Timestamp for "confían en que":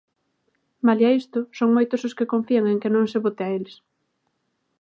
2.33-2.93